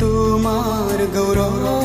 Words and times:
তোমাৰ 0.00 1.06
গৌৰৱ 1.14 1.81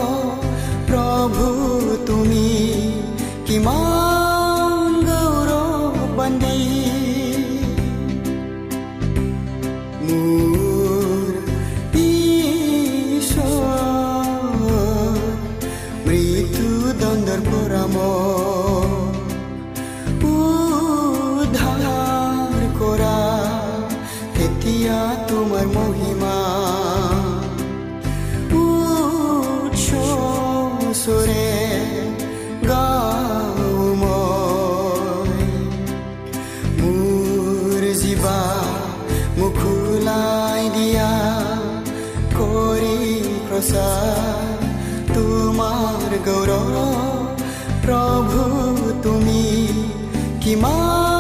তোমাৰ 45.14 46.12
গৌৰৱ 46.28 46.74
প্ৰভু 47.86 48.42
তুমি 49.04 49.44
কিমান 50.44 51.17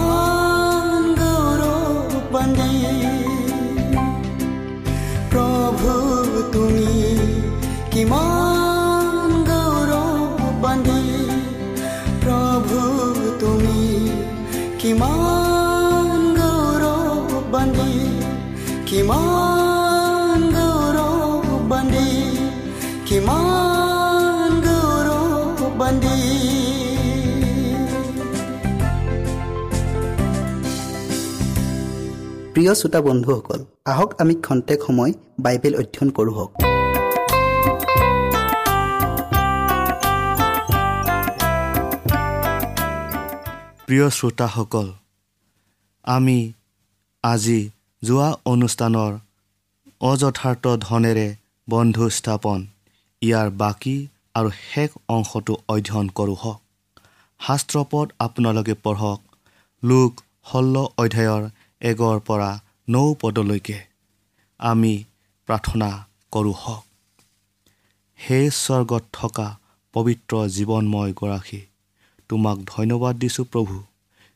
মন 0.00 1.04
গৌরব 1.20 2.12
তুমি 6.52 6.92
কিমান 7.92 9.30
গৌরব 9.48 10.38
পানে 10.62 11.00
প্রভু 12.22 12.80
তুমি 13.40 13.80
কিমান 14.78 16.18
গৌরব 16.38 17.28
পানে 17.52 17.90
কিমান 18.86 19.39
প্ৰিয় 32.60 32.74
শ্ৰোতা 32.74 33.00
বন্ধুসকল 33.00 33.60
আহক 33.86 34.10
আমি 34.22 34.34
খন্তেক 34.46 34.80
সময় 34.86 35.12
বাইবেল 35.44 35.74
অধ্যয়ন 35.80 36.08
কৰোঁ 36.16 36.34
প্ৰিয় 43.86 44.06
শ্ৰোতাসকল 44.16 44.86
আমি 46.04 46.38
আজি 47.24 47.60
যোৱা 48.02 48.28
অনুষ্ঠানৰ 48.52 49.12
অযথাৰ্থ 50.00 50.64
ধনেৰে 50.88 51.26
বন্ধু 51.68 52.04
স্থাপন 52.18 52.58
ইয়াৰ 53.22 53.48
বাকী 53.62 53.96
আৰু 54.34 54.48
শেষ 54.70 54.90
অংশটো 55.08 55.54
অধ্যয়ন 55.68 56.06
কৰোঁ 56.18 56.36
হওক। 56.42 56.60
শাস্ত্ৰপদ 57.40 58.06
আপোনালোকে 58.18 58.74
পঢ়ক 58.84 59.20
লোক 59.82 60.10
ষোল্ল 60.50 60.74
অধ্যায়ৰ 60.98 61.42
এগৰ 61.82 62.18
পৰা 62.20 62.50
নৌ 62.88 63.14
পদলৈকে। 63.14 63.78
আমি 64.60 64.92
প্ৰাৰ্থনা 65.48 65.88
কৰোঁ 66.32 66.54
হওক। 66.54 66.84
সেই 68.18 68.46
স্বৰ্গত 68.54 69.04
থকা 69.12 69.48
পবিত্ৰ 69.94 70.32
জীৱনময় 70.48 71.12
গৰাকী 71.12 71.60
তোমাক 72.28 72.56
ধন্যবাদ 72.66 73.14
দিছোঁ 73.18 73.44
প্ৰভু 73.44 73.76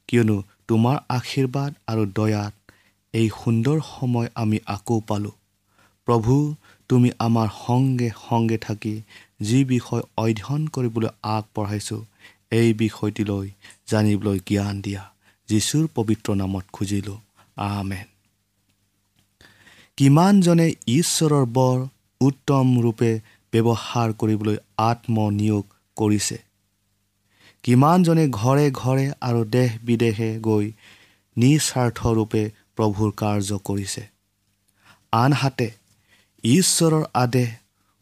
কিয়নো 0.09 0.37
তোমাৰ 0.69 0.97
আশীৰ্বাদ 1.09 1.71
আৰু 1.87 2.03
দয়াত 2.15 2.55
এই 3.15 3.29
সুন্দৰ 3.45 3.79
সময় 3.91 4.29
আমি 4.35 4.59
আকৌ 4.67 5.01
পালোঁ। 5.01 5.37
প্ৰভু 6.09 6.35
তুমি 6.91 7.11
আমাৰ 7.19 7.49
সংগে 7.67 8.09
সংগে 8.29 8.59
থাকি 8.59 8.95
যি 9.41 9.59
বিষয় 9.65 10.03
অধ্যয়ন 10.17 10.63
কৰিবলৈ 10.67 11.11
আগবঢ়াইছোঁ 11.23 12.03
এই 12.51 12.69
বিষয়টিলৈ 12.75 13.47
জানিবলৈ 13.87 14.39
জ্ঞান 14.47 14.75
দিয়া 14.81 15.03
যীশুৰ 15.49 15.85
পবিত্ৰ 15.95 16.29
নামত 16.35 16.65
খুজিলোঁ। 16.73 17.19
আমেন। 17.57 18.07
কিমানজনে 19.97 20.73
ঈশ্বৰৰ 20.87 21.45
বৰ 21.47 21.87
উত্তম 22.21 22.67
ৰূপে 22.81 23.21
ব্যৱহাৰ 23.53 24.13
কৰিবলৈ 24.13 24.57
আত্মনিয়োগ 24.79 25.65
কৰিছে? 25.97 26.39
কিমানজনে 27.63 28.29
ঘৰে 28.29 28.71
ঘৰে 28.71 29.13
আৰু 29.21 29.45
দেশ 29.45 29.71
বিদেশে 29.85 30.41
গৈ 30.41 30.73
নিস্বাৰ্থৰূপে 31.37 32.51
প্ৰভুৰ 32.77 33.13
কাৰ্য 33.17 33.59
কৰিছে? 33.65 34.03
আনহাতে 35.13 35.71
ঈশ্বৰৰ 36.45 37.05
আদেশ 37.15 37.49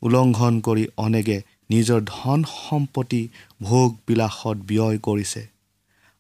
উলংঘন 0.03 0.61
কৰি 0.61 0.87
অনেকে 0.97 1.43
নিজৰ 1.71 2.01
ধন 2.01 2.45
সম্পত্তি 2.45 3.29
ভোগ 3.63 3.97
বিলাসত 4.07 4.57
ব্যয় 4.67 4.99
কৰিছে। 4.99 5.47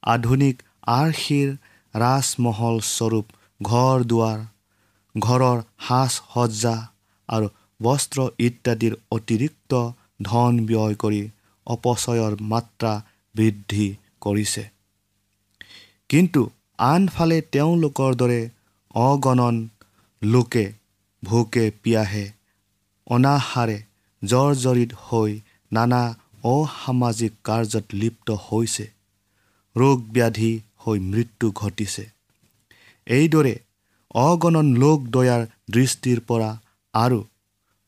আধুনিক 0.02 0.62
আৰ্শীৰ 0.86 1.56
ৰাজমহল 1.94 2.80
স্বৰূপ 2.80 3.26
ঘৰ 3.60 4.04
দুৱাৰ 4.04 4.38
ঘৰৰ 5.14 5.58
সাজ 5.88 6.10
সজ্জা 6.10 6.76
আৰু 7.28 7.46
বস্ত্ৰ 7.82 8.18
ইত্যাদিৰ 8.38 8.94
অতিৰিক্ত 9.10 9.72
ধন 10.22 10.52
ব্যয় 10.66 10.94
কৰি 10.94 11.22
অপচয়ৰ 11.66 12.32
মাত্ৰা 12.40 12.92
বৃদ্ধি 13.34 13.88
কৰিছে। 14.20 14.64
কিন্তু 16.08 16.50
আনফালে 16.78 17.38
তেওঁলোকৰ 17.52 18.10
দৰে 18.14 18.40
অগণন 18.94 19.56
লোকে 20.22 20.64
ভোকে 21.22 21.64
পিয়াহে 21.82 22.32
অনাহাৰে 23.06 23.78
জৰ্জৰিত 24.22 24.90
হৈ 25.06 25.40
নানা 25.72 26.02
অসামাজিক 26.44 27.32
কাৰ্যত 27.44 27.84
লিপ্ত 27.92 28.28
হৈছে। 28.30 28.86
ৰোগ 29.76 29.98
ব্যাধি 30.12 30.52
হৈ 30.86 30.98
মৃত্যু 30.98 31.52
ঘটিছে। 31.52 32.04
এইদৰে 33.06 33.54
অগণন 34.14 34.68
লোক 34.76 34.98
দয়াৰ 35.10 35.46
দৃষ্টিৰ 35.70 36.20
পৰা 36.20 36.50
আৰু 36.94 37.20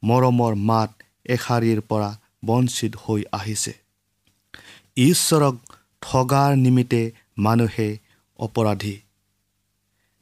মৰমৰ 0.02 0.54
মাত 0.54 0.90
এশাৰীৰ 1.26 1.80
পৰা 1.80 2.10
বঞ্চিত 2.44 2.92
হৈ 2.96 3.22
আহিছে। 3.32 3.72
ঈশ্বৰক 4.96 5.54
ঠগাৰ 6.02 6.56
নিমিত্তে 6.56 7.02
মানুহে 7.38 7.88
অপৰাধী। 8.38 8.96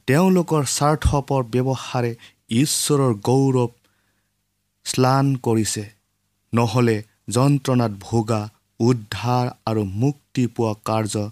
তেওঁলোকৰ 0.08 0.62
স্বাৰ্থপৰ 0.64 1.42
ব্যৱহাৰে 1.44 2.12
ঈশ্বৰৰ 2.50 3.12
গৌৰৱ 3.14 3.70
স্নান 4.84 5.36
কৰিছে। 5.36 5.84
নহ'লে 6.52 6.96
যন্ত্ৰণাত 7.28 7.92
ভোগা 8.00 8.40
উদ্ধাৰ 8.80 9.46
আৰু 9.66 9.82
মুক্তি 9.84 10.46
পোৱা 10.46 10.72
কাৰ্য 10.84 11.30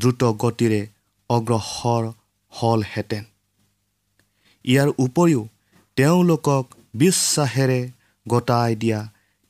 দ্ৰুত 0.00 0.22
গতিৰে 0.42 0.80
অগ্ৰসৰ 1.30 2.04
হ'লহেঁতেন। 2.52 3.24
ইয়াৰ 4.64 4.88
উপৰিও 4.98 5.42
তেওঁলোকক 5.96 6.64
বিশ্বাসেৰে 6.94 7.80
গতাই 8.26 8.76
দিয়া 8.82 9.00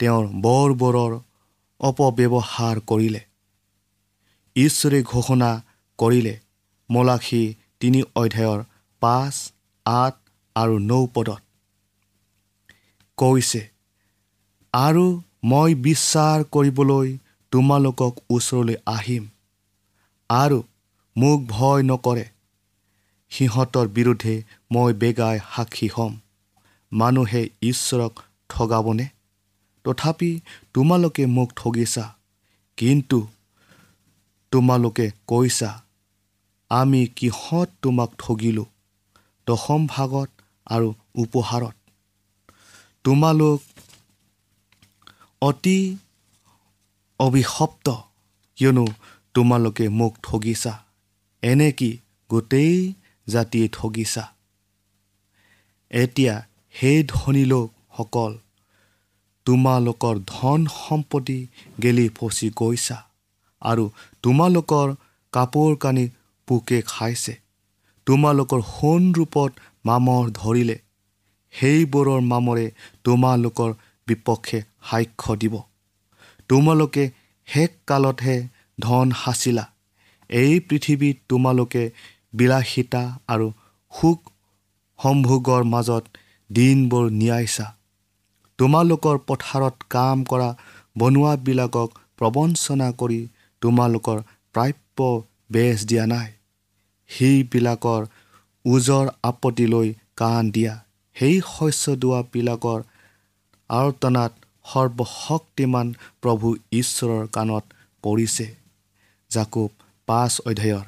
তেওঁৰ 0.01 0.25
বৰবৰৰ 0.45 1.13
অপব্যৱহাৰ 1.81 2.77
কৰিলে। 2.91 3.21
ঈশ্বৰে 4.57 4.99
ঘোষণা 5.03 5.51
কৰিলে 5.99 6.35
মলাখী 6.91 7.43
তিনি 7.81 8.01
অধ্যায়ৰ 8.17 8.61
পাঁচ 9.03 9.35
আঠ 9.87 10.15
আৰু 10.57 10.75
নৌ 10.85 11.03
পদত। 11.15 11.43
কৈছে 13.19 13.63
আৰু 14.75 15.05
মই 15.45 15.71
বিশ্বাস 15.89 16.39
কৰিবলৈ 16.55 17.09
তোমালোকক 17.53 18.15
ওচৰলৈ 18.31 18.77
আহিম। 18.87 19.25
আৰু 20.31 20.63
মোক 21.17 21.41
ভয় 21.49 21.83
নকৰে। 21.83 22.25
সিহঁতৰ 23.31 23.89
বিৰুদ্ধে 23.89 24.43
মই 24.73 24.93
বেগাই 24.93 25.39
সাক্ষী 25.57 25.89
হ'ম। 25.89 26.13
মানুহে 26.93 27.43
ঈশ্বৰক 27.63 28.21
ঠগাবনে? 28.49 29.07
তথাপি 29.85 30.41
তোমালোকে 30.75 31.27
মোক 31.27 31.53
ঠগিছা 31.57 32.05
কিন্তু 32.77 33.29
তোমালোকে 34.51 35.11
কৈছা 35.27 35.71
আমি 36.71 37.07
কিহত 37.07 37.69
তোমাক 37.83 38.11
ঠগিলোঁ 38.19 38.65
দশম 39.47 39.87
ভাগত 39.87 40.31
আৰু 40.67 40.95
উপহাৰত? 41.15 41.75
তোমালোক 43.05 43.63
অতি 45.43 45.97
অভিশপ্ত 47.21 47.87
কিয়নো 48.57 48.87
তোমালোকে 49.35 49.85
মোক 49.89 50.13
ঠগিছা। 50.23 50.73
এনে 51.43 51.69
কি 51.73 51.91
গোটেই 52.31 52.75
জাতিয়ে 53.27 53.69
ঠগিছা? 53.69 54.25
এতিয়া 55.91 56.35
সেই 56.75 56.99
ধনী 57.09 57.45
লোকসকল 57.45 58.33
তোমালোকৰ 59.47 60.17
ধন 60.27 60.61
সম্পত্তি 60.67 61.39
গেলি 61.83 62.07
ফচি 62.17 62.49
গৈছা 62.57 62.99
আৰু 63.63 63.85
তোমালোকৰ 64.23 64.89
কাপোৰ 65.33 65.71
কানি 65.77 66.05
পোকে 66.49 66.79
খাইছে। 66.87 67.35
তোমালোকৰ 68.07 68.61
সোণ 68.73 69.03
ৰূপত 69.13 69.53
মামৰ 69.87 70.25
ধৰিলে 70.31 70.77
সেইবোৰৰ 71.55 72.21
মামৰে 72.23 72.67
তোমালোকৰ 73.05 73.71
বিপক্ষে 74.09 74.59
সাক্ষ্য 74.91 75.37
দিব। 75.37 75.55
তোমালোকে 76.49 77.05
শেষ 77.49 77.71
কালতহে 77.87 78.37
ধন 78.81 79.07
সাঁচিলা 79.23 79.65
এই 80.31 80.55
পৃথিৱীত 80.69 81.17
তোমালোকে 81.29 81.83
বিলাসিতা 82.35 83.03
আৰু 83.29 83.47
সুখ 83.93 84.19
সম্ভোগৰ 84.99 85.63
মাজত 85.65 86.05
দিনবোৰ 86.51 87.07
নিয়াইছা। 87.21 87.67
তোমালোকৰ 88.59 89.17
পথাৰত 89.29 89.77
কাম 89.91 90.25
কৰা 90.25 90.49
বনোৱাবিলাকক 90.99 91.99
প্ৰবঞ্চনা 92.19 92.89
কৰি 93.01 93.21
তোমালোকৰ 93.63 94.19
প্ৰাপ্য 94.55 95.09
বেজ 95.53 95.79
দিয়া 95.89 96.05
নাই। 96.07 96.29
সেইবিলাকৰ 97.11 98.03
ওজৰ 98.65 99.07
আপত্তিলৈ 99.23 99.89
কাণ 100.17 100.51
দিয়া। 100.51 100.75
সেই 101.17 101.37
শস্য 101.49 101.97
দোৱাবিলাকৰ 102.03 102.81
আৰ্তনাত 103.71 104.33
সৰ্বশক্তিমান 104.65 105.87
প্ৰভু 106.23 106.49
ঈশ্বৰৰ 106.73 107.27
কাণত 107.37 107.65
পৰিছে। 108.05 108.47
জাকুব 109.31 109.71
পাঁচ 110.09 110.33
অধ্যায়ৰ 110.41 110.87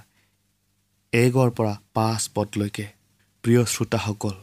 এগৰ 1.13 1.51
পৰা 1.51 1.75
পাঁচ 1.95 2.29
পদলৈকে। 2.35 2.87
প্ৰিয় 3.45 3.65
শ্ৰোতাসকল 3.65 4.35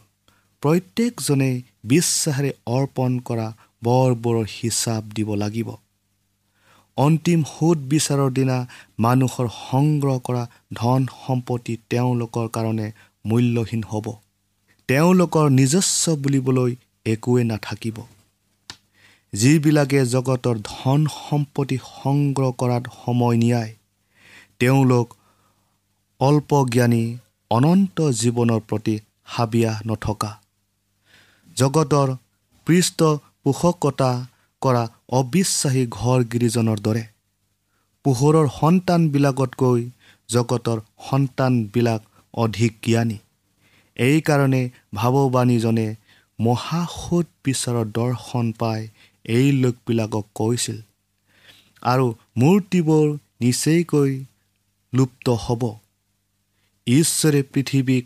প্ৰত্যেকজনেই 0.63 1.55
বিশ্বাসেৰে 1.83 2.51
অৰ্পণ 2.65 3.11
কৰা 3.19 3.47
বৰবোৰৰ 3.83 4.47
হিচাপ 4.57 5.03
দিব 5.15 5.29
লাগিব। 5.35 5.69
অন্তিম 6.97 7.43
সুদ 7.43 7.77
বিচাৰৰ 7.91 8.31
দিনা 8.31 8.57
মানুহৰ 8.99 9.47
সংগ্ৰহ 9.69 10.17
কৰা 10.19 10.43
ধন 10.73 11.05
সম্পত্তি 11.25 11.77
তেওঁলোকৰ 11.89 12.47
কাৰণে 12.47 12.87
মূল্যহীন 13.25 13.83
হ'ব। 13.83 14.05
তেওঁলোকৰ 14.89 15.49
নিজস্ব 15.49 16.15
বুলিবলৈ 16.15 16.75
একোৱেই 17.05 17.43
নাথাকিব। 17.43 17.97
যিবিলাকে 19.33 19.99
জগতৰ 20.05 20.55
ধন 20.63 20.99
সম্পত্তি 21.19 21.77
সংগ্ৰহ 21.77 22.49
কৰাত 22.51 22.83
সময় 23.05 23.37
নিয়ায় 23.37 23.73
তেওঁলোক 24.59 25.07
অল্পজ্ঞানী 26.19 27.03
অনন্ত 27.51 27.97
জীৱনৰ 28.21 28.59
প্ৰতি 28.69 28.95
হাবিয়া 29.25 29.71
নথকা। 29.85 30.31
জগতৰ 31.57 32.09
পৃষ্ঠপোষকতা 32.67 34.11
কৰা 34.61 34.83
অবিশ্বাসী 35.09 35.83
ঘৰ 35.89 36.19
গিৰিজনৰ 36.23 36.79
দৰে। 36.79 37.03
পোহৰৰ 38.05 38.47
সন্তানবিলাকতকৈ 38.61 39.81
জগতৰ 40.29 40.77
সন্তানবিলাক 41.09 42.01
অধিক 42.33 42.73
জ্ঞানী। 42.83 43.17
এইকাৰণে 43.97 44.61
ভাৱবাণীজনে 44.95 45.87
মহাসুদ 46.39 47.25
বিচাৰৰ 47.43 47.85
দৰ্শন 47.91 48.45
পাই 48.59 48.81
এই 49.25 49.47
লোকবিলাকক 49.51 50.25
কৈছিল। 50.35 50.77
আৰু 51.83 52.05
মূৰ্তিবোৰ 52.37 53.07
নিচেইকৈ 53.41 54.11
লুপ্ত 54.93 55.27
হ'ব। 55.45 55.61
ঈশ্বৰে 56.87 57.41
পৃথিৱীক 57.53 58.05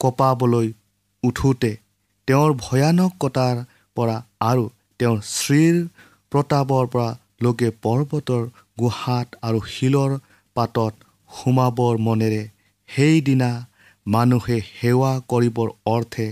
কপাবলৈ 0.00 0.68
উঠোতে 1.22 1.72
তেওঁৰ 2.28 2.50
ভয়ানকতাৰ 2.64 3.56
পৰা 3.96 4.16
আৰু 4.40 4.64
তেওঁৰ 5.00 5.18
শ্ৰীৰ 5.30 5.76
প্ৰতাপৰ 6.32 6.84
পৰা 6.86 7.08
লোকে 7.42 7.68
পৰ্বতৰ 7.84 8.42
গুহাত 8.78 9.28
আৰু 9.42 9.60
শিলৰ 9.68 10.10
পাতত 10.56 10.94
সোমাবৰ 11.30 11.94
মনেৰে 11.98 12.42
সেইদিনা 12.88 13.50
মানুহে 14.06 14.58
সেৱা 14.80 15.12
কৰিবৰ 15.28 15.68
অৰ্থে 15.86 16.26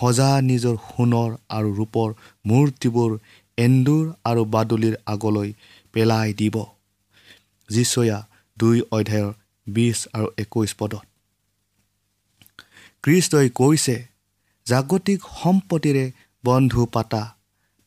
সজা 0.00 0.30
নিজৰ 0.40 0.76
সোণৰ 0.86 1.30
আৰু 1.50 1.68
ৰূপৰ 1.78 2.08
মূৰ্তিবোৰ 2.46 3.12
এন্দুৰ 3.58 4.04
আৰু 4.24 4.42
বাদুলিৰ 4.54 4.96
আগলৈ 5.06 5.50
পেলাই 5.92 6.32
দিব। 6.32 6.56
যিচয়া 7.68 8.18
দুই 8.58 8.82
অধ্যায়ৰ 8.92 9.32
বিছ 9.66 9.98
আৰু 10.12 10.28
একৈছ 10.38 10.70
পদত। 10.78 11.06
কৃষ্টই 13.02 13.48
কৈছে 13.54 13.96
জাগতিক 14.66 15.20
সম্পত্তিৰে 15.42 16.04
বন্ধু 16.44 16.86
পাতা 16.86 17.22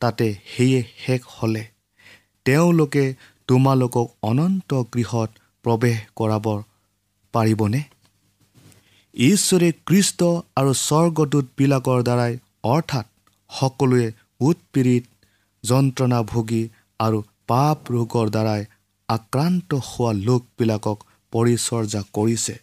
তাতে 0.00 0.26
সেয়ে 0.56 0.80
শেষ 1.06 1.20
হ'লে। 1.28 1.64
তেওঁলোকে 2.44 3.04
তোমালোকক 3.46 4.08
অনন্ত 4.22 4.70
গৃহত 4.94 5.30
প্ৰৱেশ 5.64 5.98
কৰাব 6.16 6.46
পাৰিবনে? 7.34 7.80
ঈশ্বৰে 9.14 9.68
কৃষ্ট 9.86 10.20
আৰু 10.56 10.72
স্বৰ্গদূতবিলাকৰ 10.86 12.02
দ্বাৰাই 12.02 12.32
অৰ্থাৎ 12.64 13.06
সকলোৱে 13.50 14.06
উৎপীড়িত 14.40 15.04
যন্ত্ৰণা 15.64 16.22
ভোগী 16.22 16.62
আৰু 16.98 17.18
পাপ 17.46 17.78
ৰোগৰ 17.92 18.26
দ্বাৰাই 18.30 18.64
আক্ৰান্ত 19.10 19.70
হোৱা 19.86 20.10
লোকবিলাকক 20.26 20.98
পৰিচৰ্যা 21.32 22.02
কৰিছে। 22.16 22.54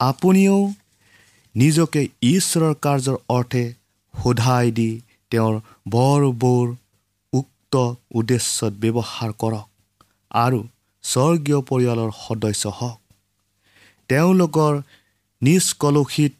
আপুনিও 0.00 0.58
নিজকে 1.54 2.00
ঈশ্বৰৰ 2.28 2.74
কাৰ্যৰ 2.84 3.16
অৰ্থে 3.28 3.64
সোধাই 4.14 4.66
দি 4.70 4.90
তেওঁৰ 5.32 5.54
বৰ 5.86 6.22
বৰ 6.42 6.66
উক্ত 7.32 7.74
উদ্দেশ্যত 8.14 8.72
ব্যৱহাৰ 8.82 9.30
কৰক 9.42 9.66
আৰু 10.30 10.60
স্বৰ্গীয় 11.04 11.60
পৰিয়ালৰ 11.70 12.10
সদস্য 12.18 12.64
হওক। 12.78 12.98
তেওঁলোকৰ 14.10 14.72
নিষ্কলুষিত 15.42 16.34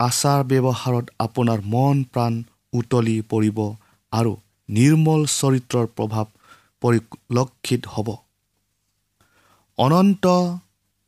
আচাৰ 0.00 0.40
ব্যৱহাৰত 0.44 1.06
আপোনাৰ 1.18 1.58
মন 1.74 1.96
প্ৰাণ 2.12 2.32
উতলি 2.72 3.16
পৰিব 3.30 3.58
আৰু 4.12 4.32
নিৰ্মল 4.68 5.22
চৰিত্ৰৰ 5.32 5.86
প্ৰভাৱ 5.96 6.26
পৰিলক্ষিত 6.82 7.82
হ'ব। 7.86 8.08
অনন্ত 9.78 10.24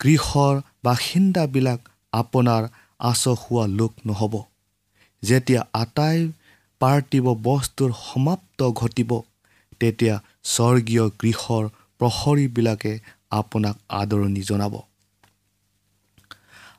গৃহৰ 0.01 0.55
বাসিন্দাবিলাক 0.85 1.81
আপোনাৰ 2.13 2.63
আচহুৱা 3.01 3.65
লোক 3.79 3.93
নহ'ব। 4.07 4.35
যেতিয়া 5.23 5.63
আটাই 5.73 6.19
পাৰ্থিৱ 6.81 7.27
বস্তুৰ 7.43 7.91
সমাপ্ত 8.03 8.61
ঘটিব 8.73 9.11
তেতিয়া 9.81 10.15
স্বৰ্গীয় 10.45 11.05
গৃহৰ 11.21 11.65
প্ৰহৰীবিলাকে 12.01 12.93
আপোনাক 13.31 13.77
আদৰণি 13.89 14.43
জনাব। 14.43 14.75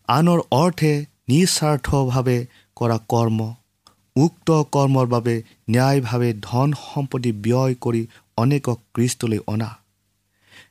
আনৰ 0.07 0.39
অৰ্থে 0.51 0.93
নিস্বাৰ্থভাৱে 1.29 2.37
কৰা 2.75 2.97
কৰ্ম 3.09 3.39
উক্ত 4.15 4.49
কৰ্মৰ 4.71 5.05
বাবে 5.07 5.35
ন্যায়ভাৱে 5.69 6.29
ধন 6.41 6.73
সম্পত্তি 6.85 7.31
ব্যয় 7.31 7.75
কৰি 7.81 8.01
অনেকক 8.41 8.79
কৃষ্টলৈ 8.95 9.39
অনা। 9.53 9.69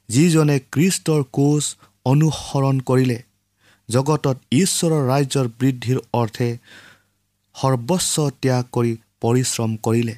যিজনে 0.08 0.56
কৃষ্টৰ 0.74 1.22
কোচ 1.36 1.64
অনুসৰণ 2.06 2.76
কৰিলে 2.88 3.18
জগতত 3.88 4.36
ঈশ্বৰৰ 4.52 5.02
ৰাজ্যৰ 5.10 5.46
বৃদ্ধিৰ 5.60 5.98
অৰ্থে 6.14 6.48
সৰ্বস্ব 7.54 8.16
ত্যাগ 8.42 8.64
কৰি 8.76 8.92
পৰিশ্ৰম 9.22 9.70
কৰিলে 9.86 10.14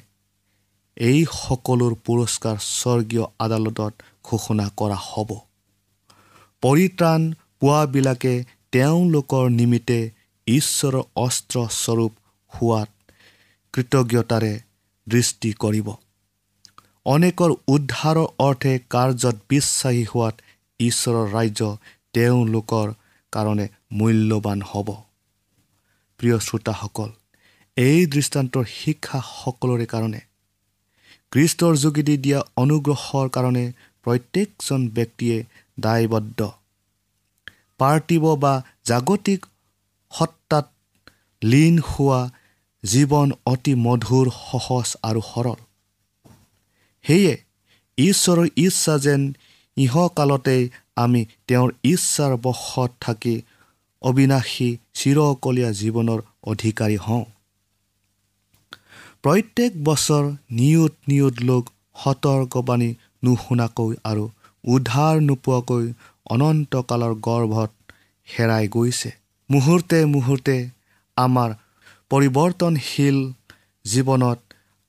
এই 0.97 1.19
সকলোৰ 1.35 1.93
পুৰস্কাৰ 2.05 2.57
স্বৰ্গীয় 2.69 3.25
আদালতত 3.45 3.93
ঘোষণা 4.23 4.65
কৰা 4.79 4.97
হ'ব। 5.07 5.29
পৰিত্ৰাণ 6.63 7.21
পোৱাবিলাকে 7.61 8.33
তেওঁলোকৰ 8.73 9.45
নিমিত্তে 9.59 9.99
ঈশ্বৰৰ 10.47 11.03
অস্ত্ৰস্বৰূপ 11.25 12.13
হোৱাত 12.51 12.89
কৃতজ্ঞতাৰে 13.73 14.53
দৃষ্টি 15.07 15.49
কৰিব। 15.63 15.87
অনেকৰ 17.05 17.51
উদ্ধাৰৰ 17.67 18.27
অৰ্থে 18.39 18.73
কাৰ্যত 18.89 19.35
বিশ্বাসী 19.49 20.03
হোৱাত 20.03 20.35
ঈশ্বৰৰ 20.79 21.25
ৰাজ্য 21.31 21.65
তেওঁলোকৰ 22.13 22.93
কাৰণে 23.33 23.65
মূল্যৱান 23.91 24.61
হ'ব। 24.69 24.89
প্ৰিয় 26.19 26.37
শ্ৰোতাসকল 26.39 27.09
এই 27.77 28.05
দৃষ্টান্তৰ 28.05 28.65
শিক্ষা 28.73 29.19
সকলোৰে 29.31 29.87
কাৰণে 29.93 30.21
কৃষ্টৰ 31.31 31.73
যোগেদি 31.83 32.15
দিয়া 32.17 32.39
অনুগ্ৰহৰ 32.63 33.27
কাৰণে 33.29 33.65
প্ৰত্যেকজন 34.05 34.87
ব্যক্তিয়ে 34.95 35.37
দায়বদ্ধ। 35.77 36.39
পাৰ্থিৱ 37.79 38.23
বা 38.43 38.53
জাগতিক 38.85 39.45
সত্তাত 40.11 40.65
লীন 41.41 41.75
হোৱা 41.89 42.21
জীৱন 42.83 43.29
অতি 43.53 43.73
মধুৰ 43.85 44.25
সহজ 44.39 44.87
আৰু 45.09 45.21
সৰল। 45.31 45.59
সেয়ে 47.05 47.33
ঈশ্বৰৰ 47.97 48.47
ইচ্ছা 48.57 48.95
যেন 48.97 49.21
ইহকালতেই 49.77 50.63
আমি 50.95 51.21
তেওঁৰ 51.47 51.69
ইচ্ছাৰ 51.83 52.33
বশত 52.37 52.91
থাকি 52.99 53.35
অবিনাশী 54.01 54.69
চিৰকলীয়া 54.93 55.69
জীৱনৰ 55.79 56.19
অধিকাৰী 56.51 56.97
হওঁ। 56.97 57.25
প্ৰত্যেক 59.23 59.71
বছৰ 59.83 60.23
নিয়ুত 60.51 60.93
নিয়ুত 61.07 61.35
লোক 61.41 61.63
সতৰ্কবাণী 62.03 62.89
নুশুনাকৈ 63.23 63.91
আৰু 64.03 64.25
উদ্ধাৰ 64.63 65.15
নোপোৱাকৈ 65.21 65.85
অনন্তকালৰ 66.25 67.13
গৰ্ভত 67.27 67.71
হেৰাই 68.27 68.65
গৈছে। 68.67 69.09
মুহূৰ্তে 69.49 69.97
মুহূৰ্তে 70.05 70.55
আমাৰ 71.17 71.49
পৰিৱৰ্তনশীল 72.11 73.17
জীৱনত 73.85 74.39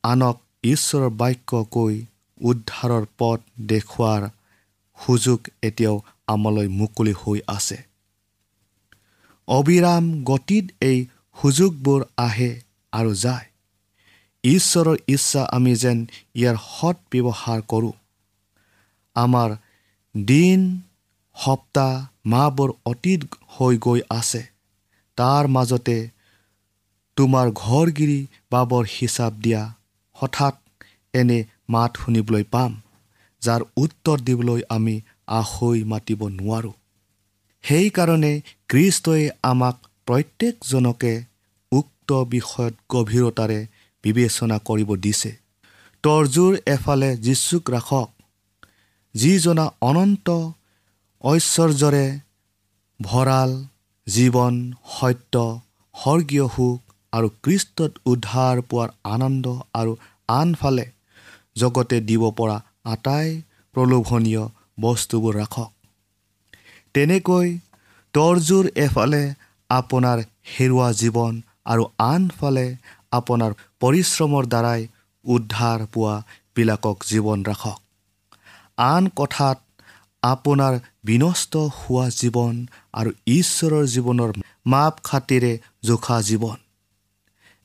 আনক 0.05 0.37
ঈশ্বৰৰ 0.65 1.11
বাক্য 1.21 1.65
কৈ 1.71 1.95
উদ্ধাৰৰ 2.41 3.05
পথ 3.19 3.41
দেখুওৱাৰ 3.67 4.23
সুযোগ 4.99 5.41
এতিয়াও 5.63 5.97
আমালৈ 6.27 6.69
মুকলি 6.69 7.13
হৈ 7.13 7.41
আছে। 7.47 7.79
অবিৰাম 9.49 10.05
গতিত 10.25 10.65
এই 10.81 10.99
সুযোগবোৰ 11.37 12.01
আহে 12.17 12.51
আৰু 12.93 13.13
যায়। 13.15 13.47
ঈশ্বৰৰ 14.45 14.97
ইচ্ছা 15.07 15.43
আমি 15.53 15.75
যেন 15.75 15.99
ইয়াৰ 16.35 16.57
সৎ 16.71 16.97
ব্যৱহাৰ 17.13 17.61
কৰোঁ। 17.69 17.93
আমাৰ 19.17 19.51
দিন 20.17 20.61
সপ্তাহ 21.37 21.93
মাহবোৰ 22.27 22.71
অতীত 22.87 23.21
হৈ 23.49 23.75
গৈ 23.79 24.01
আছে। 24.11 24.43
তাৰ 25.19 25.45
মাজতে 25.47 25.99
তোমাৰ 27.17 27.47
ঘৰগিৰি 27.55 28.21
বাবৰ 28.51 28.85
হিচাপ 28.91 29.33
দিয়া 29.33 29.63
হঠাৎ 30.25 30.55
এনে 31.15 31.39
মাত 31.69 31.91
শুনিবলৈ 32.05 32.45
পাম 32.55 32.73
যাৰ 33.43 33.61
উত্তৰ 33.77 34.19
দিবলৈ 34.29 34.61
আমি 34.69 34.95
আখৈ 35.39 35.79
মাতিব 35.85 36.21
নোৱাৰোঁ। 36.39 36.75
সেইকাৰণে 37.65 38.33
কৃষ্টই 38.69 39.25
আমাক 39.43 39.77
প্ৰত্যেকজনকে 40.07 41.13
উক্ত 41.73 42.11
বিষয়ত 42.35 42.75
গভীৰতাৰে 42.93 43.61
বিবেচনা 44.05 44.57
কৰিব 44.69 44.91
দিছে। 45.05 45.31
তৰ্জুৰ 46.05 46.53
এফালে 46.67 47.11
যীচুক 47.17 47.71
ৰাখক 47.71 48.09
যিজনা 49.15 49.67
অনন্ত 49.81 50.29
ঐশ্বৰ্যৰে 51.25 52.07
ভঁৰাল 53.01 53.51
জীৱন 54.07 54.55
সত্য 54.95 55.35
স্বৰ্গীয় 55.95 56.47
সুখ 56.49 56.79
আৰু 57.13 57.29
কৃষ্টত 57.45 57.93
উদ্ধাৰ 58.07 58.57
পোৱাৰ 58.71 58.91
আনন্দ 59.15 59.47
আৰু 59.75 59.93
আনফালে 60.29 60.87
জগতে 61.57 62.01
দিব 62.01 62.23
পৰা 62.31 62.57
আটাই 62.85 63.29
প্ৰলোভনীয় 63.75 64.45
বস্তুবোৰ 64.81 65.35
ৰাখক। 65.35 65.71
তেনেকৈ 66.95 67.59
তৰ্জুৰ 68.15 68.67
এফালে 68.77 69.23
আপোনাৰ 69.71 70.19
হেৰুৱা 70.59 70.89
জীৱন 70.93 71.43
আৰু 71.65 71.85
আনফালে 71.99 72.67
আপোনাৰ 73.13 73.53
পৰিশ্ৰমৰ 73.81 74.45
দ্বাৰাই 74.47 74.81
উদ্ধাৰ 75.25 75.87
পোৱাবিলাকক 75.87 76.97
জীৱন 77.07 77.39
ৰাখক। 77.45 77.79
আন 78.79 79.05
কথাত 79.17 79.59
আপোনাৰ 80.23 80.75
বিনষ্ট 81.05 81.53
হোৱা 81.57 82.07
জীৱন 82.11 82.55
আৰু 82.93 83.11
ঈশ্বৰৰ 83.27 83.85
জীৱনৰ 83.87 84.31
মাপ 84.67 84.95
খাতিৰে 85.05 85.53
জোখা 85.85 86.19
জীৱন। 86.23 86.57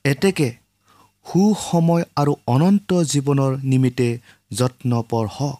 এতেকে 0.06 0.50
সুসময় 1.30 2.04
আৰু 2.15 2.34
অনন্ত 2.48 2.89
জীৱনৰ 3.04 3.52
নিমিত্তে 3.63 4.10
যত্নপৰ 4.52 5.26
হওক। 5.28 5.60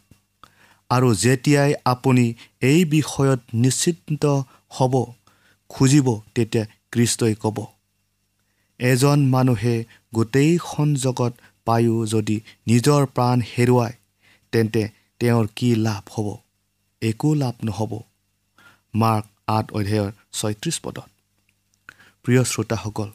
আৰু 0.90 1.10
যেতিয়াই 1.16 1.72
আপুনি 1.86 2.26
এই 2.62 2.80
বিষয়ত 2.86 3.40
নিশ্চিন্ত 3.54 4.24
হ'ব 4.70 4.94
খুজিব 5.70 6.08
তেতিয়া 6.36 6.66
কৃষ্টই 6.92 7.36
ক'ব 7.36 7.58
এজন 8.80 9.20
মানুহে 9.28 9.76
গোটেইখন 10.16 10.90
জগত 10.96 11.34
পায়ো 11.66 11.96
যদি 12.06 12.38
নিজৰ 12.68 13.02
প্ৰাণ 13.16 13.38
হেৰুৱায় 13.52 13.96
তেন্তে 14.54 14.84
তেওঁৰ 15.20 15.46
কি 15.56 15.70
লাভ 15.76 16.04
হ'ব? 16.14 16.28
একো 17.02 17.30
লাভ 17.34 17.56
নহ'ব। 17.64 17.92
মাৰ্ক 18.94 19.26
আঠ 19.48 19.66
অধ্যায়ৰ 19.72 20.12
ছয়ত্ৰিছ 20.34 20.76
পদত। 20.84 21.10
প্ৰিয় 22.26 22.44
শ্ৰোতাসকল 22.44 23.10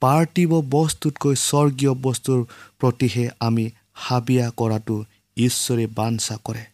পাৰ্থিৱ 0.00 0.52
বস্তুতকৈ 0.70 1.34
স্বৰ্গীয় 1.34 1.94
বস্তুৰ 1.94 2.40
প্ৰতিহে 2.78 3.24
আমি 3.40 3.64
হাবিয়া 3.94 4.46
কৰাটো 4.50 4.96
ঈশ্বৰে 5.36 5.86
বাঞ্ছা 5.86 6.36
কৰে। 6.44 6.64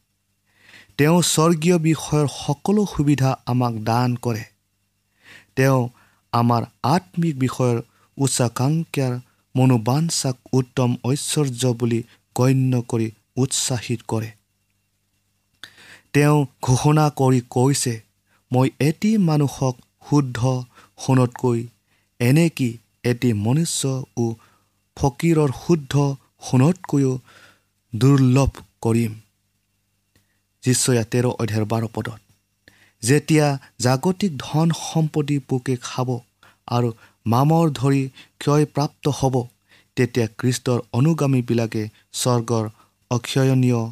তেওঁ 0.99 1.23
স্বৰ্গীয় 1.23 1.79
বিষয়ৰ 1.79 2.27
সকলো 2.37 2.87
সুবিধা 2.87 3.31
আমাক 3.47 3.75
দান 3.85 4.17
কৰে। 4.17 4.45
তেওঁ 5.57 5.81
আমাৰ 6.33 6.63
আত্মিক 6.83 7.35
বিষয়ৰ 7.39 7.77
উচ্চাকাংক্ষাৰ 8.19 9.13
মনোবাঞ্ছাক 9.55 10.37
উত্তম 10.53 10.91
ঐশ্বৰ্য 11.05 11.63
বুলি 11.73 12.01
গণ্য 12.37 12.83
কৰি 12.89 13.09
উৎসাহিত 13.37 14.01
কৰে। 14.09 14.31
তেওঁ 16.13 16.47
ঘোষণা 16.63 17.07
কৰি 17.17 17.41
কৈছে 17.51 17.95
মই 18.51 18.69
এটি 18.81 19.11
মানুহক 19.19 19.77
শুদ্ধ 20.11 20.39
সোণতকৈ 20.99 21.67
এনেকি 22.21 22.71
এটি 23.11 23.31
মনুষ্য 23.47 23.83
ও 24.17 24.25
ফকীৰৰ 24.97 25.51
শুদ্ধ 25.63 25.95
সোণতকৈও 26.47 27.13
দুৰ্লভ 27.93 28.53
কৰিম। 28.85 29.13
যিচয়া 30.63 31.05
তেৰ 31.13 31.25
অধ্যায়ৰ 31.33 31.67
বাৰ 31.73 31.85
পদত 31.95 32.21
যেতিয়া 33.03 33.47
জাগতিক 33.81 34.33
ধন 34.39 34.69
সম্পত্তি 34.81 35.37
পোকে 35.49 35.75
খাব 35.83 36.09
আৰু 36.69 36.89
মামৰ 37.27 37.67
ধৰি 37.81 38.03
ক্ষয়প্ৰাপ্ত 38.41 39.05
হ'ব 39.19 39.35
তেতিয়া 39.97 40.27
খ্ৰীষ্টৰ 40.39 40.79
অনুগামীবিলাকে 40.99 41.83
স্বৰ্গৰ 42.21 42.65
অক্ষয়নীয় 43.11 43.83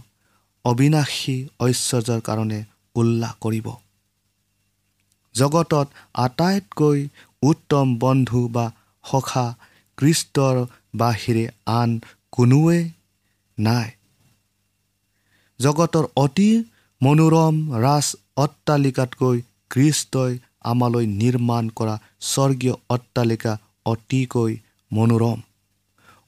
অবিনাশী 0.65 1.37
ঐশ্বৰ্যৰ 1.61 2.21
কাৰণে 2.21 2.61
উল্লাস 2.97 3.35
কৰিব। 3.41 3.67
জগতত 5.35 5.87
আটাইতকৈ 6.25 6.99
উত্তম 7.43 7.87
বন্ধু 7.99 8.41
বা 8.49 8.67
সখা 9.05 9.47
কৃষ্টৰ 9.99 10.57
বাহিৰে 10.97 11.45
আন 11.73 11.91
কোনোৱে 12.33 12.79
নাই। 13.59 13.89
জগতৰ 15.61 16.05
অতি 16.17 16.51
মনোৰম 17.01 17.55
ৰাজ 17.81 18.07
অট্টালিকাতকৈ 18.37 19.37
কৃষ্টই 19.71 20.33
আমালৈ 20.65 21.07
নিৰ্মাণ 21.21 21.65
কৰা 21.79 21.95
স্বৰ্গীয় 22.31 22.75
অট্টালিকা 22.91 23.53
অতিকৈ 23.87 24.53
মনোৰম। 24.91 25.39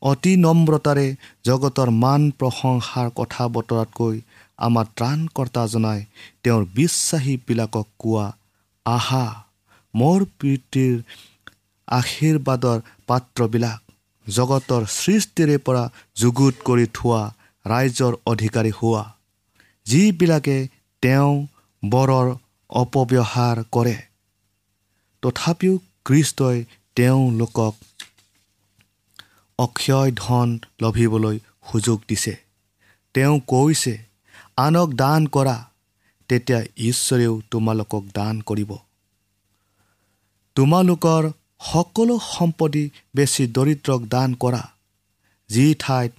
অতি 0.02 0.32
নম্ৰতাৰে 0.36 1.06
জগতৰ 1.44 1.88
মান 2.02 2.22
প্ৰশংসাৰ 2.38 3.08
কথা 3.16 3.44
বতৰাতকৈ 3.48 4.16
আমাৰ 4.58 4.86
ত্ৰাণকৰ্তাজনাই 4.96 6.00
তেওঁৰ 6.42 6.64
বিশ্বাসীবিলাকক 6.74 7.86
কোৱা 7.98 8.26
আহা 8.86 9.26
মোৰ 9.94 10.20
প্ৰীতিৰ 10.38 10.94
আশীৰ্বাদৰ 11.88 12.78
পাত্ৰবিলাক 13.06 13.80
জগতৰ 14.26 14.86
সৃষ্টিৰে 14.86 15.58
পৰা 15.58 15.90
যুগুত 16.16 16.54
কৰি 16.64 16.86
থোৱা 16.94 17.22
ৰাইজৰ 17.66 18.12
অধিকাৰী 18.26 18.70
হোৱা 18.70 19.04
যিবিলাকে 19.86 20.68
তেওঁ 21.02 21.46
বৰৰ 21.82 22.34
অপব্যৱহাৰ 22.70 23.62
কৰে। 23.72 23.96
তথাপিও 25.22 25.78
কৃষ্টই 26.04 26.64
তেওঁলোকক 26.94 27.74
অক্ষয় 29.58 30.12
ধন 30.16 30.58
লভিবলৈ 30.82 31.38
সুযোগ 31.72 31.98
দিছে। 32.08 32.34
তেওঁ 33.14 33.40
কৈছে 33.40 33.94
আনক 34.56 34.88
দান 34.92 35.26
কৰা 35.26 35.56
তেতিয়া 36.28 36.60
ঈশ্বৰেও 36.76 37.40
তোমালোকক 37.50 38.04
দান 38.14 38.40
কৰিব। 38.40 38.70
তোমালোকৰ 40.56 41.30
সকলো 41.60 42.14
সম্পত্তি 42.34 42.84
বেছি 43.16 43.42
দৰিদ্ৰক 43.56 44.00
দান 44.06 44.34
কৰা 44.34 44.62
যি 45.50 45.66
ঠাইত 45.78 46.12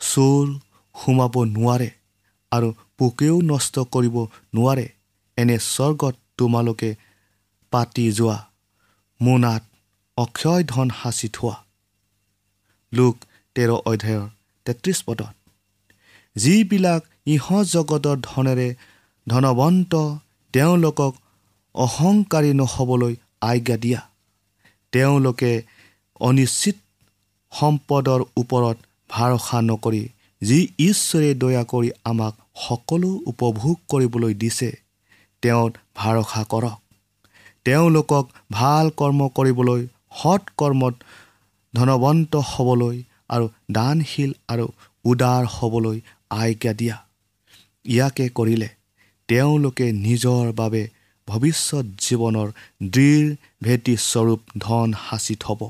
চোৰ 0.00 0.44
সোমাব 0.94 1.34
নোৱাৰে 1.56 1.90
আৰু 2.52 2.68
পোকেও 2.98 3.36
নষ্ট 3.42 3.74
কৰিব 3.94 4.16
নোৱাৰে 4.54 4.86
এনে 5.38 5.56
স্বৰ্গত 5.66 6.14
তোমালোকে 6.38 6.90
পাতি 7.72 8.06
যোৱা 8.12 8.38
মোনাত 9.20 9.62
অক্ষয় 10.16 10.62
ধন 10.64 10.88
সাঁচি 11.02 11.28
থোৱা। 11.28 11.56
লোক 12.92 13.16
তেৰ 13.56 13.70
অধ্যায়ৰ 13.90 14.26
তেত্ৰিছ 14.66 14.98
পদত 15.06 15.34
যিবিলাক 16.36 17.02
ইহঁত 17.26 17.66
জগতৰ 17.74 18.16
ধনেৰে 18.22 18.68
ধনৱন্ত 19.26 19.92
তেওঁলোকক 20.54 21.12
অহংকাৰী 21.74 22.50
নহ'বলৈ 22.54 23.14
আজ্ঞা 23.40 23.76
দিয়া। 23.76 24.00
তেওঁলোকে 24.92 25.52
অনিশ্চিত 26.20 26.76
সম্পদৰ 27.52 28.20
ওপৰত 28.36 28.76
ভৰসা 29.10 29.58
নকৰি 29.62 30.08
যি 30.42 30.58
ঈশ্বৰে 30.78 31.30
দয়া 31.34 31.62
কৰি 31.64 31.90
আমাক 32.04 32.34
সকলো 32.68 33.10
উপভোগ 33.26 33.76
কৰিবলৈ 33.88 34.34
দিছে 34.34 34.70
তেওঁত 35.42 35.72
ভৰসা 35.96 36.42
কৰক। 36.44 36.78
তেওঁলোকক 37.64 38.24
ভাল 38.50 38.90
কৰ্ম 38.96 39.28
কৰিবলৈ 39.28 39.86
সৎ 40.22 40.42
কৰ্মত 40.56 40.94
ধনৱন্ত 41.74 42.32
হ'বলৈ 42.44 42.96
আৰু 43.28 43.46
দানশীল 43.70 44.32
আৰু 44.48 44.66
উদাৰ 45.04 45.44
হ'বলৈ 45.50 46.00
আজ্ঞা 46.30 46.72
দিয়া। 46.72 46.96
ইয়াকে 47.84 48.28
কৰিলে 48.28 48.68
তেওঁলোকে 49.28 49.86
নিজৰ 49.92 50.52
বাবে 50.52 50.82
ভৱিষ্যত 51.28 51.86
জীৱনৰ 52.06 52.48
দৃঢ় 52.94 53.24
ভেটিস্বৰূপ 53.62 54.40
ধন 54.58 54.88
সাঁচি 55.04 55.34
থ'ব 55.40 55.60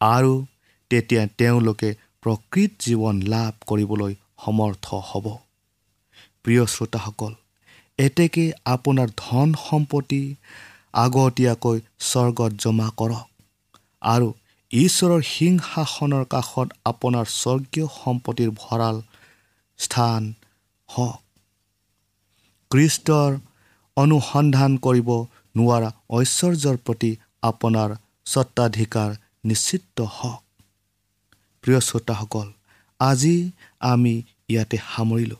আৰু 0.00 0.34
তেতিয়া 0.90 1.22
তেওঁলোকে 1.38 1.90
প্ৰকৃত 2.22 2.70
জীৱন 2.84 3.16
লাভ 3.32 3.52
কৰিবলৈ 3.66 4.12
সমৰ্থ 4.44 4.86
হ'ব। 5.08 5.26
প্ৰিয় 6.44 6.64
শ্ৰোতাসকল 6.66 7.32
এতেকে 7.98 8.44
আপোনাৰ 8.66 9.08
ধন 9.16 9.48
সম্পত্তি 9.68 10.22
আগতীয়াকৈ 10.94 11.78
স্বৰ্গত 12.08 12.52
জমা 12.62 12.88
কৰক। 12.96 13.28
আৰু 14.02 14.28
ঈশ্বৰৰ 14.70 15.22
সিংহাসনৰ 15.28 16.24
কাষত 16.24 16.68
আপোনাৰ 16.84 17.26
স্বৰ্গীয় 17.40 17.86
সম্পত্তিৰ 18.00 18.50
ভঁৰাল 18.62 18.96
স্থান 19.78 20.22
হওক। 20.88 21.20
কৃষ্টৰ 22.70 23.30
অনুসন্ধান 23.96 24.76
কৰিব 24.76 25.08
নোৱাৰা 25.56 25.90
ঐশ্বৰ্যৰ 26.10 26.76
প্ৰতি 26.76 27.16
আপোনাৰ 27.42 27.94
স্বত্বাধিকাৰ 28.26 29.14
নিশ্চিত 29.44 30.00
হওক। 30.00 30.42
প্ৰিয় 31.62 31.80
শ্ৰোতাসকল 31.80 32.52
আজি 33.00 33.50
আমি 33.80 34.22
ইয়াতে 34.48 34.78
সামৰিলোঁ। 34.96 35.36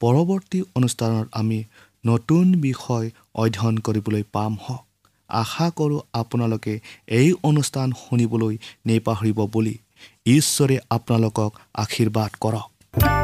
পৰৱৰ্তী 0.00 0.62
অনুষ্ঠানত 0.74 1.28
আমি 1.32 1.64
নতুন 2.06 2.60
বিষয় 2.60 3.10
অধ্যয়ন 3.34 3.76
কৰিবলৈ 3.78 4.22
পাম 4.32 4.56
হওক। 4.64 4.84
আশা 5.28 5.70
কৰোঁ 5.70 6.00
আপোনালোকে 6.12 6.80
এই 7.06 7.32
অনুষ্ঠান 7.42 7.92
শুনিবলৈ 7.92 8.58
নেপাহৰিব 8.86 9.46
বুলি। 9.46 9.78
ঈশ্বৰে 10.26 10.78
আপোনালোকক 10.90 11.50
আশীৰ্বাদ 11.74 12.30
কৰক। 12.40 13.23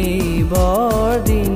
এই 0.00 0.44
বৰদিন 0.52 1.54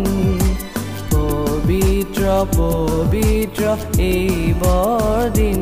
পবিত্ৰ 1.12 2.25
পবিত্ৰ 2.57 3.62
এই 4.11 4.55
বৰদিন 4.62 5.61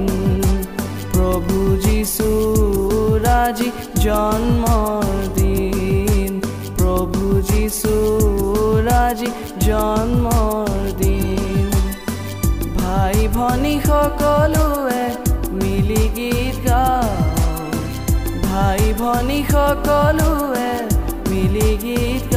প্ৰভু 1.12 1.58
যীশুৰ 1.84 3.26
আজি 3.32 3.68
জন্মৰ 4.04 5.10
দিন। 5.38 6.32
প্ৰভু 6.78 7.22
যীশুৰ 7.50 8.84
আজি 9.04 9.30
জন্মৰ 9.66 10.70
দিন। 11.02 11.66
ভাই 12.78 13.18
ভনী 13.36 13.74
সকলোৱে 13.88 15.04
মিলি 15.60 16.04
গীত 16.16 16.56
গাওঁ 16.66 17.10
ভাই 18.46 18.82
ভনী 19.00 19.40
সকলোৱে 19.52 20.70
মিলি 21.30 21.70
গীত 21.84 22.29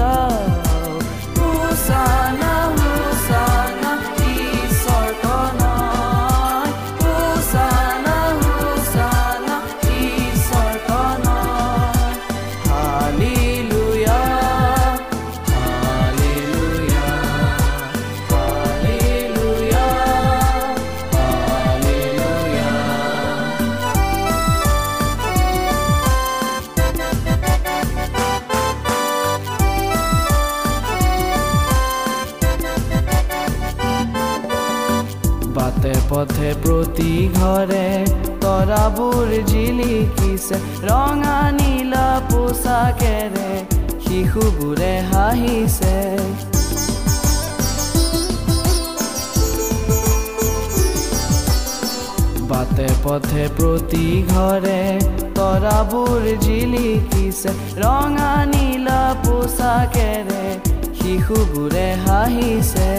তৰাবোৰ 38.74 39.32
জিলিকিছে 39.50 40.58
ৰঙা 40.84 41.40
নীলা 41.58 42.06
পোচাকেৰে 42.30 43.50
শিশুবোৰে 44.06 44.94
হাঁহিছে 45.10 45.98
বাটে 52.50 52.90
পথে 53.04 53.46
প্ৰতি 53.58 54.08
ঘৰে 54.32 54.82
তৰাবোৰ 55.38 56.26
জিলিকিছে 56.46 57.54
ৰঙা 57.78 58.34
নীলা 58.54 59.02
পোচাকেৰে 59.24 60.46
শিশুবোৰে 60.98 61.88
হাঁহিছে 62.06 62.90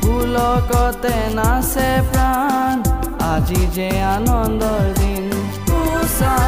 পুলকতে 0.00 1.16
নাচে 1.38 1.90
প্ৰাণ 2.10 2.88
আজি 3.28 3.62
যে 3.74 3.88
আনন্দৰ 4.06 4.84
sorry 6.18 6.47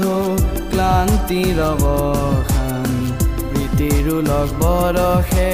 ঢৌ 0.00 0.22
ক্লান্তিৰ 0.70 1.58
অৱসান 1.66 2.90
প্ৰীতিৰো 3.50 4.16
লগ 4.30 4.48
বৰষে 4.62 5.52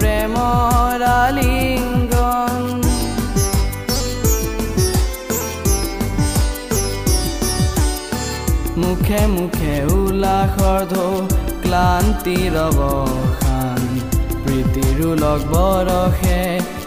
প্ৰেমৰ 0.00 1.04
আলিংগন। 1.08 2.62
মুখে 8.82 9.22
মুখে 9.36 9.74
উল্লাসৰ 9.96 10.80
ঢৌ 10.92 11.12
ক্লান্তিৰ 11.64 12.54
অৱসান 12.66 13.80
প্ৰীতিৰো 14.44 15.10
লগ 15.24 15.40
বৰষে 15.54 16.40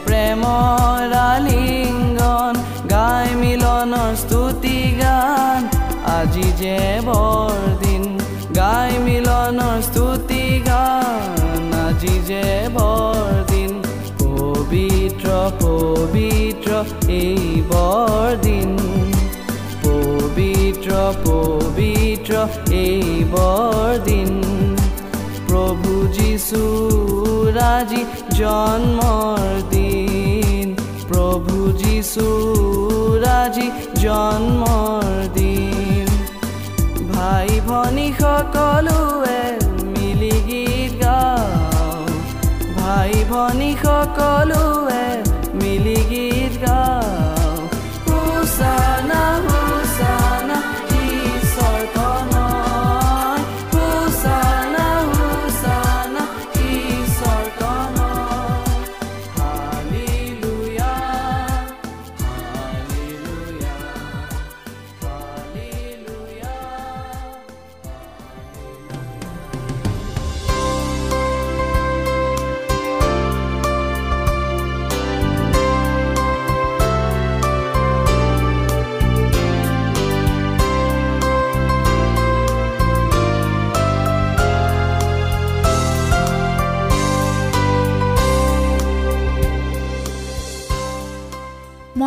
প্ৰেমৰ 0.06 1.08
আলিংগন। 1.24 2.54
গাই 2.94 3.28
মিলনৰ 3.42 4.12
স্তুতি 4.22 4.78
গান 5.02 5.62
আজি 6.20 6.48
যে 6.62 6.78
বৰদিন 7.08 8.04
গাই 8.58 8.92
মিলনৰ 9.06 9.78
স্তুতি 9.88 10.44
গান। 10.68 11.72
আজি 11.88 12.16
যে 12.30 12.46
বৰদিন 12.76 13.72
পবিত্ৰ 14.22 15.28
পবিত্ৰ 15.62 16.70
এই 17.20 17.44
বৰদিন 17.72 18.70
পবিত্ৰ 19.84 20.90
পবিত্ৰ 21.26 22.34
এই 22.86 23.08
বৰদিন 23.34 24.32
প্ৰভু 25.48 25.92
যীশু 26.18 26.62
ৰাজি 27.60 28.02
জন্মৰ 28.40 29.48
দিন। 29.74 30.68
প্ৰভু 31.10 31.56
যীশু 31.84 32.28
ৰাজি 33.26 33.68
জন্মৰ 34.04 35.08
দিন 35.24 35.29
ভাই 37.20 37.52
ভনী 37.68 38.08
সকলোৱে 38.20 39.42
মিলি 39.94 40.36
গীত 40.48 40.92
গাওঁ। 41.04 42.08
ভাই 42.78 43.14
ভনী 43.30 43.72
সকলোৱে 43.84 45.06
মিলি 45.54 46.00
গীত 46.10 46.54
গাওঁ। 46.66 46.99